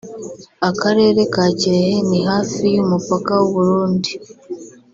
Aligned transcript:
akarere 0.69 1.21
ka 1.33 1.45
Kirehe 1.59 1.97
ni 2.09 2.19
hafi 2.29 2.63
y’umupaka 2.75 3.31
w’u 3.39 3.47
Burundi 3.53 4.11